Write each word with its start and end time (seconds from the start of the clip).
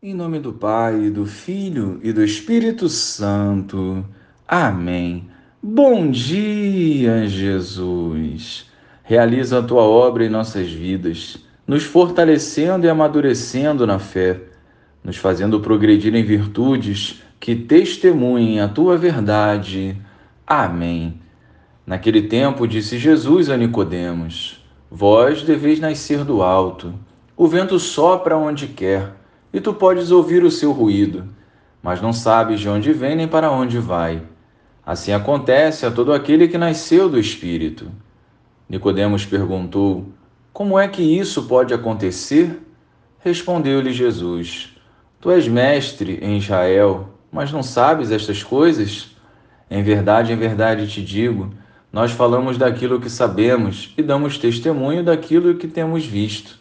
Em 0.00 0.14
nome 0.14 0.38
do 0.38 0.52
Pai, 0.52 1.10
do 1.10 1.26
Filho 1.26 1.98
e 2.04 2.12
do 2.12 2.22
Espírito 2.22 2.88
Santo. 2.88 4.06
Amém. 4.46 5.28
Bom 5.60 6.08
dia, 6.08 7.26
Jesus. 7.26 8.70
Realiza 9.02 9.58
a 9.58 9.62
tua 9.62 9.82
obra 9.82 10.24
em 10.24 10.28
nossas 10.28 10.70
vidas, 10.70 11.44
nos 11.66 11.82
fortalecendo 11.82 12.86
e 12.86 12.88
amadurecendo 12.88 13.84
na 13.88 13.98
fé, 13.98 14.40
nos 15.02 15.16
fazendo 15.16 15.58
progredir 15.58 16.14
em 16.14 16.22
virtudes 16.22 17.20
que 17.40 17.56
testemunhem 17.56 18.60
a 18.60 18.68
tua 18.68 18.96
verdade. 18.96 20.00
Amém. 20.46 21.20
Naquele 21.84 22.22
tempo 22.22 22.68
disse 22.68 22.98
Jesus 22.98 23.50
a 23.50 23.56
Nicodemos: 23.56 24.64
Vós 24.88 25.42
deveis 25.42 25.80
nascer 25.80 26.22
do 26.22 26.40
alto. 26.40 26.94
O 27.36 27.48
vento 27.48 27.80
sopra 27.80 28.36
onde 28.36 28.68
quer 28.68 29.18
e 29.58 29.60
tu 29.60 29.74
podes 29.74 30.12
ouvir 30.12 30.44
o 30.44 30.52
seu 30.52 30.70
ruído, 30.70 31.28
mas 31.82 32.00
não 32.00 32.12
sabes 32.12 32.60
de 32.60 32.68
onde 32.68 32.92
vem 32.92 33.16
nem 33.16 33.26
para 33.26 33.50
onde 33.50 33.80
vai. 33.80 34.22
Assim 34.86 35.12
acontece 35.12 35.84
a 35.84 35.90
todo 35.90 36.12
aquele 36.12 36.46
que 36.46 36.56
nasceu 36.56 37.08
do 37.08 37.18
Espírito. 37.18 37.90
Nicodemos 38.68 39.26
perguntou: 39.26 40.06
Como 40.52 40.78
é 40.78 40.86
que 40.86 41.02
isso 41.02 41.42
pode 41.42 41.74
acontecer? 41.74 42.62
Respondeu-lhe 43.18 43.92
Jesus: 43.92 44.76
Tu 45.20 45.28
és 45.28 45.48
mestre 45.48 46.20
em 46.22 46.38
Israel, 46.38 47.08
mas 47.32 47.50
não 47.50 47.62
sabes 47.62 48.12
estas 48.12 48.44
coisas? 48.44 49.16
Em 49.68 49.82
verdade, 49.82 50.32
em 50.32 50.36
verdade 50.36 50.86
te 50.86 51.02
digo, 51.02 51.52
nós 51.92 52.12
falamos 52.12 52.56
daquilo 52.56 53.00
que 53.00 53.10
sabemos 53.10 53.92
e 53.98 54.04
damos 54.04 54.38
testemunho 54.38 55.02
daquilo 55.02 55.56
que 55.56 55.66
temos 55.66 56.06
visto 56.06 56.57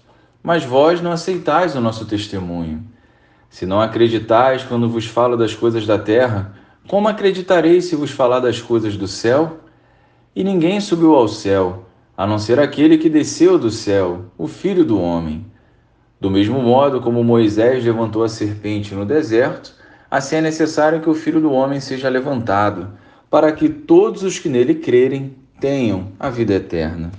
mas 0.48 0.64
vós 0.64 1.02
não 1.02 1.12
aceitais 1.12 1.76
o 1.76 1.82
nosso 1.82 2.06
testemunho. 2.06 2.82
Se 3.50 3.66
não 3.66 3.82
acreditais 3.82 4.64
quando 4.64 4.88
vos 4.88 5.06
falo 5.06 5.36
das 5.36 5.54
coisas 5.54 5.86
da 5.86 6.00
terra, 6.00 6.54
como 6.88 7.10
acreditareis 7.10 7.84
se 7.84 7.98
vos 7.98 8.12
falar 8.12 8.40
das 8.40 8.62
coisas 8.62 8.96
do 8.96 9.10
céu? 9.10 9.58
E 10.34 10.46
ninguém 10.46 10.80
subiu 10.80 11.16
ao 11.16 11.28
céu, 11.28 11.84
a 12.16 12.26
não 12.26 12.40
ser 12.40 12.62
aquele 12.62 12.98
que 12.98 13.10
desceu 13.10 13.60
do 13.60 13.70
céu, 13.70 14.28
o 14.38 14.48
Filho 14.48 14.86
do 14.86 14.98
Homem. 14.98 15.46
Do 16.18 16.32
mesmo 16.32 16.62
modo 16.62 17.02
como 17.02 17.22
Moisés 17.26 17.84
levantou 17.84 18.24
a 18.24 18.30
serpente 18.30 18.96
no 18.96 19.06
deserto, 19.06 19.74
assim 20.10 20.38
é 20.38 20.42
necessário 20.42 21.02
que 21.02 21.10
o 21.10 21.14
Filho 21.14 21.42
do 21.42 21.52
Homem 21.52 21.82
seja 21.82 22.08
levantado, 22.08 22.94
para 23.30 23.52
que 23.52 23.68
todos 23.68 24.24
os 24.24 24.40
que 24.40 24.48
nele 24.48 24.76
crerem 24.76 25.36
tenham 25.60 26.14
a 26.18 26.30
vida 26.30 26.54
eterna. 26.54 27.12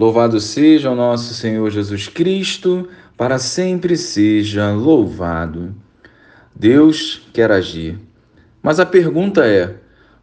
Louvado 0.00 0.40
seja 0.40 0.90
o 0.90 0.96
nosso 0.96 1.34
Senhor 1.34 1.70
Jesus 1.70 2.08
Cristo, 2.08 2.88
para 3.18 3.38
sempre 3.38 3.98
seja 3.98 4.72
louvado. 4.72 5.74
Deus 6.56 7.20
quer 7.34 7.52
agir. 7.52 7.98
Mas 8.62 8.80
a 8.80 8.86
pergunta 8.86 9.46
é: 9.46 9.76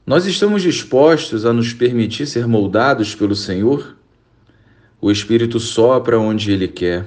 nós 0.03 0.25
estamos 0.25 0.63
dispostos 0.63 1.45
a 1.45 1.53
nos 1.53 1.73
permitir 1.73 2.25
ser 2.25 2.47
moldados 2.47 3.13
pelo 3.13 3.35
Senhor? 3.35 3.95
O 4.99 5.11
Espírito 5.11 5.59
sopra 5.59 6.19
onde 6.19 6.51
ele 6.51 6.67
quer, 6.67 7.05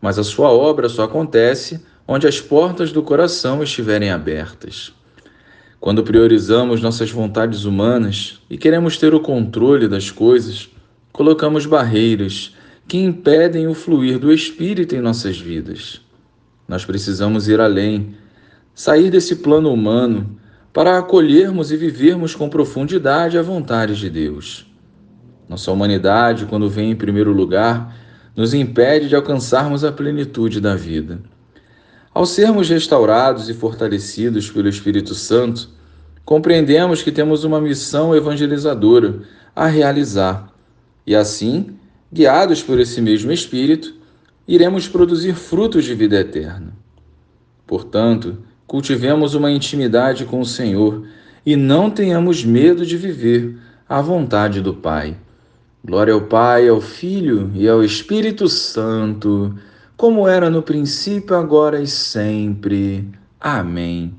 mas 0.00 0.18
a 0.18 0.24
sua 0.24 0.50
obra 0.50 0.88
só 0.88 1.04
acontece 1.04 1.80
onde 2.04 2.26
as 2.26 2.40
portas 2.40 2.90
do 2.90 3.00
coração 3.00 3.62
estiverem 3.62 4.10
abertas. 4.10 4.92
Quando 5.78 6.02
priorizamos 6.02 6.82
nossas 6.82 7.12
vontades 7.12 7.64
humanas 7.64 8.40
e 8.50 8.58
queremos 8.58 8.96
ter 8.96 9.14
o 9.14 9.20
controle 9.20 9.86
das 9.86 10.10
coisas, 10.10 10.68
colocamos 11.12 11.66
barreiras 11.66 12.54
que 12.86 12.98
impedem 12.98 13.66
o 13.66 13.74
fluir 13.74 14.18
do 14.18 14.32
Espírito 14.32 14.94
em 14.94 15.00
nossas 15.00 15.38
vidas. 15.38 16.00
Nós 16.66 16.84
precisamos 16.84 17.48
ir 17.48 17.60
além, 17.60 18.14
sair 18.74 19.10
desse 19.10 19.36
plano 19.36 19.72
humano 19.72 20.38
para 20.72 20.98
acolhermos 20.98 21.72
e 21.72 21.76
vivermos 21.76 22.34
com 22.34 22.48
profundidade 22.48 23.36
a 23.36 23.42
vontade 23.42 23.96
de 23.96 24.08
Deus. 24.08 24.66
Nossa 25.48 25.72
humanidade, 25.72 26.46
quando 26.46 26.68
vem 26.68 26.90
em 26.90 26.96
primeiro 26.96 27.32
lugar, 27.32 27.96
nos 28.36 28.54
impede 28.54 29.08
de 29.08 29.16
alcançarmos 29.16 29.82
a 29.82 29.90
plenitude 29.90 30.60
da 30.60 30.76
vida. 30.76 31.20
Ao 32.14 32.24
sermos 32.24 32.68
restaurados 32.68 33.48
e 33.48 33.54
fortalecidos 33.54 34.50
pelo 34.50 34.68
Espírito 34.68 35.14
Santo, 35.14 35.70
compreendemos 36.24 37.02
que 37.02 37.10
temos 37.10 37.44
uma 37.44 37.60
missão 37.60 38.14
evangelizadora 38.14 39.20
a 39.56 39.66
realizar 39.66 40.52
e 41.08 41.16
assim, 41.16 41.70
guiados 42.12 42.62
por 42.62 42.78
esse 42.78 43.00
mesmo 43.00 43.32
Espírito, 43.32 43.94
iremos 44.46 44.86
produzir 44.86 45.32
frutos 45.32 45.86
de 45.86 45.94
vida 45.94 46.20
eterna. 46.20 46.74
Portanto, 47.66 48.36
cultivemos 48.66 49.34
uma 49.34 49.50
intimidade 49.50 50.26
com 50.26 50.38
o 50.38 50.44
Senhor 50.44 51.06
e 51.46 51.56
não 51.56 51.90
tenhamos 51.90 52.44
medo 52.44 52.84
de 52.84 52.98
viver 52.98 53.56
à 53.88 54.02
vontade 54.02 54.60
do 54.60 54.74
Pai. 54.74 55.16
Glória 55.82 56.12
ao 56.12 56.20
Pai, 56.20 56.68
ao 56.68 56.78
Filho 56.78 57.50
e 57.54 57.66
ao 57.66 57.82
Espírito 57.82 58.46
Santo, 58.46 59.58
como 59.96 60.28
era 60.28 60.50
no 60.50 60.62
princípio, 60.62 61.34
agora 61.34 61.80
e 61.80 61.86
sempre. 61.86 63.08
Amém. 63.40 64.14